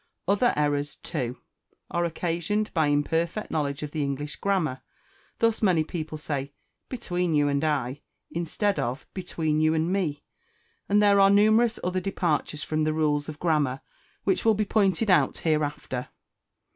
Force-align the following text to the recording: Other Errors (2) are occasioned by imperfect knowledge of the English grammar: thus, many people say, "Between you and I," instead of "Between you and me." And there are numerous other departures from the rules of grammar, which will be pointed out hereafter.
Other 0.27 0.51
Errors 0.57 0.95
(2) 1.03 1.37
are 1.91 2.05
occasioned 2.05 2.73
by 2.73 2.87
imperfect 2.87 3.51
knowledge 3.51 3.83
of 3.83 3.91
the 3.91 4.01
English 4.01 4.37
grammar: 4.37 4.81
thus, 5.37 5.61
many 5.61 5.83
people 5.83 6.17
say, 6.17 6.53
"Between 6.89 7.35
you 7.35 7.47
and 7.47 7.63
I," 7.63 8.01
instead 8.31 8.79
of 8.79 9.05
"Between 9.13 9.61
you 9.61 9.75
and 9.75 9.93
me." 9.93 10.23
And 10.89 11.03
there 11.03 11.19
are 11.19 11.29
numerous 11.29 11.77
other 11.83 11.99
departures 12.01 12.63
from 12.63 12.81
the 12.81 12.93
rules 12.93 13.29
of 13.29 13.37
grammar, 13.37 13.81
which 14.23 14.43
will 14.43 14.55
be 14.55 14.65
pointed 14.65 15.11
out 15.11 15.37
hereafter. 15.37 16.07